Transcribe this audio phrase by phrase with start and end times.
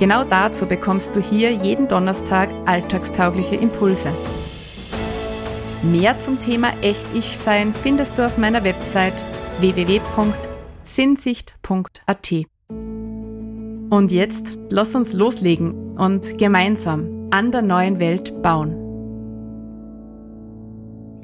[0.00, 4.10] Genau dazu bekommst du hier jeden Donnerstag alltagstaugliche Impulse.
[5.82, 9.26] Mehr zum Thema Echt-Ich-Sein findest du auf meiner Website
[9.58, 12.32] www.sinnsicht.at.
[13.90, 18.74] Und jetzt lass uns loslegen und gemeinsam an der neuen Welt bauen.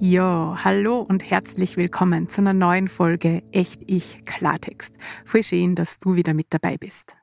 [0.00, 4.96] Ja, hallo und herzlich willkommen zu einer neuen Folge Echt Ich Klartext.
[5.24, 7.14] Voll schön, dass du wieder mit dabei bist.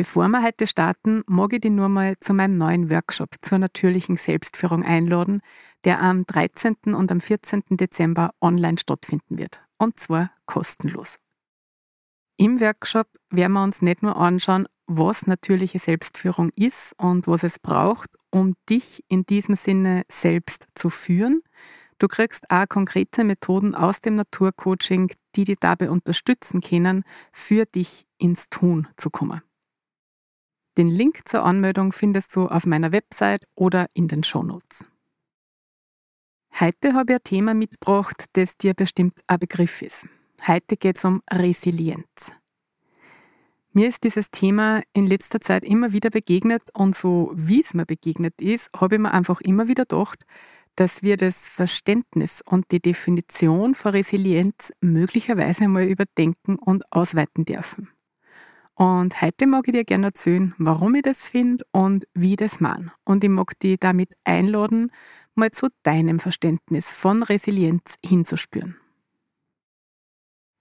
[0.00, 4.16] Bevor wir heute starten, mag ich dich nur mal zu meinem neuen Workshop zur natürlichen
[4.16, 5.42] Selbstführung einladen,
[5.84, 6.94] der am 13.
[6.94, 7.64] und am 14.
[7.72, 9.60] Dezember online stattfinden wird.
[9.76, 11.16] Und zwar kostenlos.
[12.38, 17.58] Im Workshop werden wir uns nicht nur anschauen, was natürliche Selbstführung ist und was es
[17.58, 21.42] braucht, um dich in diesem Sinne selbst zu führen.
[21.98, 27.04] Du kriegst auch konkrete Methoden aus dem Naturcoaching, die dich dabei unterstützen können,
[27.34, 29.42] für dich ins Tun zu kommen.
[30.78, 34.84] Den Link zur Anmeldung findest du auf meiner Website oder in den Shownotes.
[36.58, 40.06] Heute habe ich ein Thema mitgebracht, das dir bestimmt ein Begriff ist.
[40.46, 42.32] Heute geht es um Resilienz.
[43.72, 47.86] Mir ist dieses Thema in letzter Zeit immer wieder begegnet und so wie es mir
[47.86, 50.24] begegnet ist, habe ich mir einfach immer wieder gedacht,
[50.76, 57.88] dass wir das Verständnis und die Definition von Resilienz möglicherweise einmal überdenken und ausweiten dürfen.
[58.80, 62.60] Und heute mag ich dir gerne erzählen, warum ich das finde und wie ich das
[62.60, 62.92] meine.
[63.04, 64.90] Und ich mag dich damit einladen,
[65.34, 68.78] mal zu deinem Verständnis von Resilienz hinzuspüren.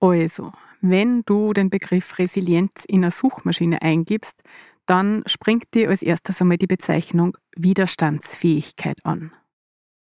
[0.02, 4.44] Also, wenn du den Begriff Resilienz in eine Suchmaschine eingibst,
[4.86, 9.32] dann springt dir als erstes einmal die Bezeichnung Widerstandsfähigkeit an.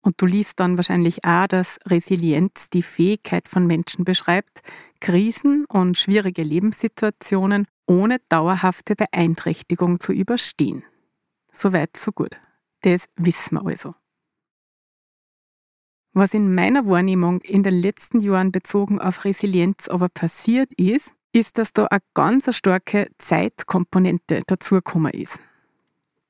[0.01, 4.63] Und du liest dann wahrscheinlich auch, dass Resilienz die Fähigkeit von Menschen beschreibt,
[5.01, 10.85] Krisen und schwierige Lebenssituationen ohne dauerhafte Beeinträchtigung zu überstehen.
[11.53, 12.39] Soweit, so gut.
[12.83, 13.95] Das wissen wir also.
[16.13, 21.59] Was in meiner Wahrnehmung in den letzten Jahren bezogen auf Resilienz aber passiert ist, ist,
[21.59, 25.43] dass da eine ganz starke Zeitkomponente dazugekommen ist.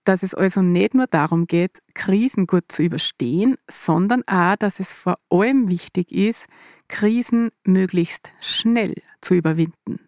[0.08, 4.94] Dass es also nicht nur darum geht, Krisen gut zu überstehen, sondern auch, dass es
[4.94, 6.46] vor allem wichtig ist,
[6.88, 10.00] Krisen möglichst schnell zu überwinden.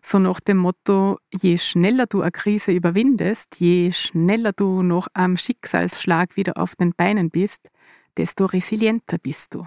[0.00, 5.36] So nach dem Motto, je schneller du eine Krise überwindest, je schneller du nach einem
[5.36, 7.68] Schicksalsschlag wieder auf den Beinen bist,
[8.16, 9.66] desto resilienter bist du.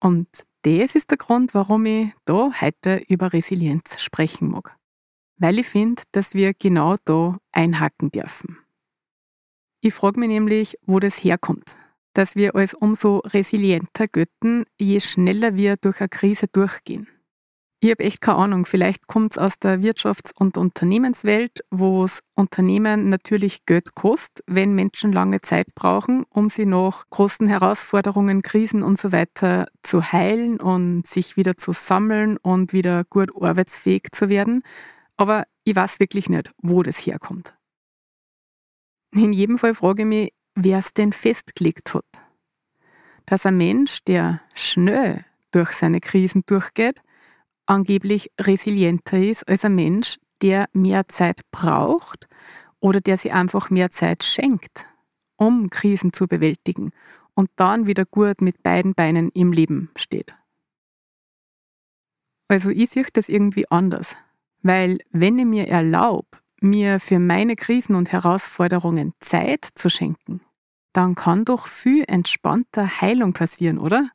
[0.00, 0.26] Und
[0.62, 4.76] das ist der Grund, warum ich da heute über Resilienz sprechen mag.
[5.36, 8.58] Weil ich finde, dass wir genau da einhaken dürfen.
[9.86, 11.76] Ich frage mich nämlich, wo das herkommt.
[12.14, 17.06] Dass wir als umso resilienter götten, je schneller wir durch eine Krise durchgehen.
[17.80, 18.64] Ich habe echt keine Ahnung.
[18.64, 24.74] Vielleicht kommt es aus der Wirtschafts- und Unternehmenswelt, wo es Unternehmen natürlich Geld kostet, wenn
[24.74, 30.60] Menschen lange Zeit brauchen, um sie nach großen Herausforderungen, Krisen und so weiter zu heilen
[30.60, 34.62] und sich wieder zu sammeln und wieder gut arbeitsfähig zu werden.
[35.18, 37.54] Aber ich weiß wirklich nicht, wo das herkommt.
[39.14, 42.04] In jedem Fall frage ich mich, wer es denn festgelegt hat.
[43.26, 47.00] Dass ein Mensch, der schnell durch seine Krisen durchgeht,
[47.64, 52.28] angeblich resilienter ist als ein Mensch, der mehr Zeit braucht
[52.80, 54.86] oder der sich einfach mehr Zeit schenkt,
[55.36, 56.90] um Krisen zu bewältigen
[57.34, 60.34] und dann wieder gut mit beiden Beinen im Leben steht.
[62.48, 64.16] Also ich sehe das irgendwie anders,
[64.62, 66.26] weil wenn ich mir erlaube,
[66.64, 70.40] mir für meine Krisen und Herausforderungen Zeit zu schenken,
[70.92, 74.10] dann kann doch viel entspannter Heilung passieren, oder?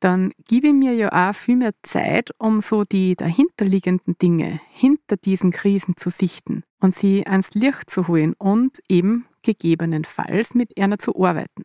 [0.00, 5.16] dann gebe ich mir ja auch viel mehr Zeit, um so die dahinterliegenden Dinge hinter
[5.16, 10.98] diesen Krisen zu sichten und sie ans Licht zu holen und eben gegebenenfalls mit einer
[10.98, 11.64] zu arbeiten.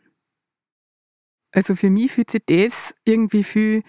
[1.52, 3.84] Also für mich fühlt sich das irgendwie viel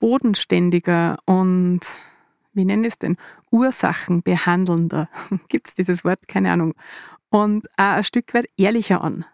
[0.00, 1.80] bodenständiger und,
[2.52, 3.16] wie nenne ich es denn,
[3.50, 5.08] Ursachenbehandelnder,
[5.48, 6.74] gibt es dieses Wort, keine Ahnung,
[7.30, 9.24] und auch ein Stück weit ehrlicher an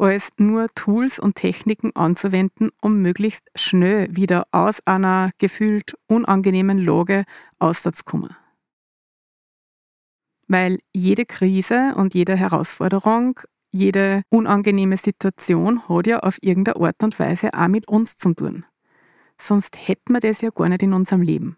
[0.00, 7.24] als nur Tools und Techniken anzuwenden, um möglichst schnell wieder aus einer gefühlt unangenehmen Lage
[7.58, 8.34] auszukommen.
[10.48, 13.40] Weil jede Krise und jede Herausforderung,
[13.70, 18.64] jede unangenehme Situation hat ja auf irgendeine Art und Weise auch mit uns zu tun.
[19.38, 21.56] Sonst hätten wir das ja gar nicht in unserem Leben.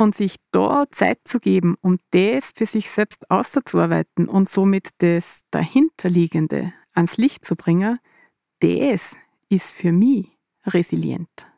[0.00, 5.42] Und sich da Zeit zu geben, um das für sich selbst auszuarbeiten und somit das
[5.50, 7.98] dahinterliegende ans Licht zu bringen,
[8.60, 9.16] das
[9.48, 10.28] ist für mich
[10.64, 11.48] resilient.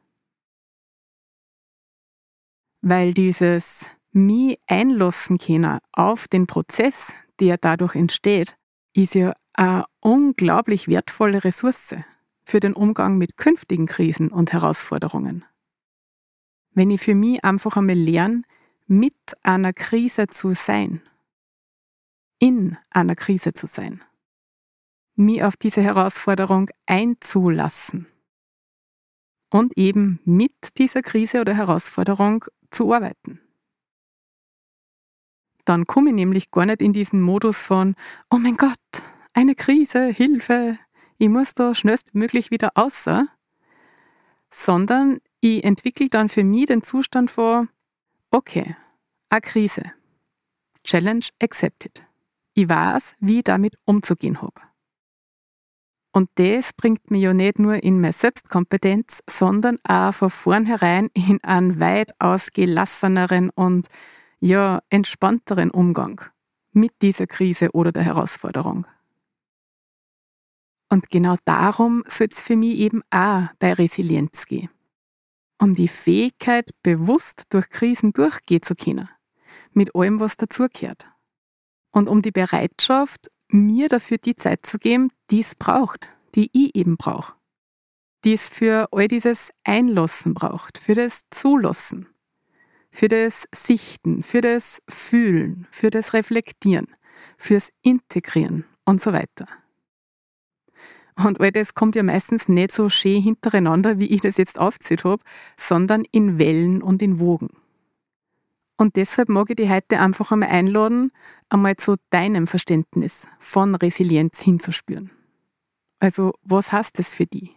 [2.80, 8.56] Weil dieses mich einlassen können auf den Prozess, der dadurch entsteht,
[8.94, 11.94] ist ja eine unglaublich wertvolle Ressource
[12.42, 15.44] für den Umgang mit künftigen Krisen und Herausforderungen
[16.72, 18.42] wenn ich für mich einfach einmal lerne,
[18.86, 21.02] mit einer Krise zu sein,
[22.38, 24.02] in einer Krise zu sein,
[25.14, 28.06] mich auf diese Herausforderung einzulassen.
[29.52, 33.40] Und eben mit dieser Krise oder Herausforderung zu arbeiten.
[35.64, 37.96] Dann komme ich nämlich gar nicht in diesen Modus von,
[38.30, 38.78] oh mein Gott,
[39.32, 40.78] eine Krise, Hilfe,
[41.18, 43.26] ich muss da schnellstmöglich wieder außer,
[44.50, 47.66] sondern ich entwickle dann für mich den Zustand vor,
[48.30, 48.76] okay,
[49.28, 49.92] eine Krise.
[50.84, 52.04] Challenge accepted.
[52.54, 54.60] Ich weiß, wie ich damit umzugehen habe.
[56.12, 61.42] Und das bringt mich ja nicht nur in meine Selbstkompetenz, sondern auch von vornherein in
[61.44, 63.86] einen weitaus gelasseneren und
[64.40, 66.20] ja, entspannteren Umgang
[66.72, 68.86] mit dieser Krise oder der Herausforderung.
[70.88, 74.70] Und genau darum soll es für mich eben auch bei Resilienz gehen.
[75.60, 79.10] Um die Fähigkeit, bewusst durch Krisen durchgehen zu können.
[79.72, 81.06] Mit allem, was dazugehört.
[81.92, 86.74] Und um die Bereitschaft, mir dafür die Zeit zu geben, die es braucht, die ich
[86.74, 87.34] eben brauche.
[88.24, 92.08] Die es für all dieses Einlassen braucht, für das Zulassen,
[92.90, 96.86] für das Sichten, für das Fühlen, für das Reflektieren,
[97.36, 99.46] fürs Integrieren und so weiter.
[101.24, 105.04] Und all das kommt ja meistens nicht so schön hintereinander, wie ich das jetzt aufgezählt
[105.04, 105.22] habe,
[105.56, 107.50] sondern in Wellen und in Wogen.
[108.76, 111.12] Und deshalb mag ich dich heute einfach einmal einladen,
[111.50, 115.10] einmal zu deinem Verständnis von Resilienz hinzuspüren.
[115.98, 117.50] Also, was heißt das für dich?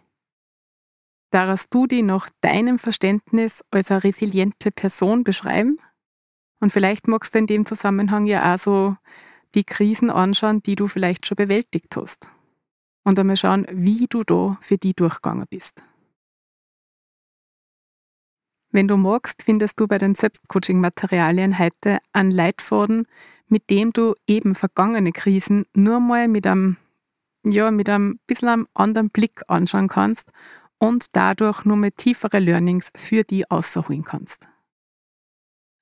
[1.30, 5.78] Darfst du die nach deinem Verständnis als eine resiliente Person beschreiben?
[6.60, 8.96] Und vielleicht magst du in dem Zusammenhang ja auch so
[9.54, 12.30] die Krisen anschauen, die du vielleicht schon bewältigt hast
[13.04, 15.84] und einmal schauen, wie du da für die durchgegangen bist.
[18.70, 23.06] Wenn du magst, findest du bei den Selbstcoaching-Materialien heute einen Leitfaden,
[23.46, 26.76] mit dem du eben vergangene Krisen nur mal mit einem,
[27.44, 30.32] ja, mit einem bisschen anderen Blick anschauen kannst
[30.78, 34.48] und dadurch nur mit tiefere Learnings für die außerholen kannst.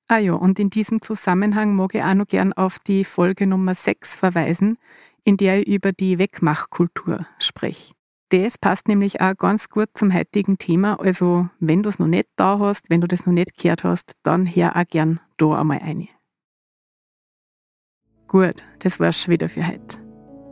[0.09, 3.75] Ah ja, und in diesem Zusammenhang mag ich auch noch gern auf die Folge Nummer
[3.75, 4.77] 6 verweisen,
[5.25, 7.93] in der ich über die Wegmachkultur spreche.
[8.31, 10.99] Das passt nämlich auch ganz gut zum heutigen Thema.
[10.99, 14.15] Also, wenn du es noch nicht da hast, wenn du das noch nicht gehört hast,
[14.23, 16.09] dann hör auch gern da einmal ein.
[18.29, 19.99] Gut, das war's schon wieder für heute.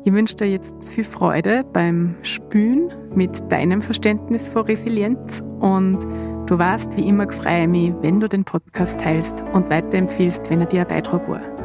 [0.05, 6.03] Ich wünsche dir jetzt viel Freude beim Spülen mit deinem Verständnis von Resilienz und
[6.47, 10.61] du weißt, wie immer freue ich mich, wenn du den Podcast teilst und weiterempfiehlst, wenn
[10.61, 11.60] er dir ein Beitrag war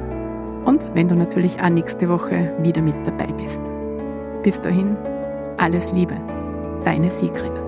[0.66, 3.62] und wenn du natürlich auch nächste Woche wieder mit dabei bist.
[4.44, 4.98] Bis dahin,
[5.57, 6.16] alles Liebe,
[6.84, 7.65] deine Sigrid.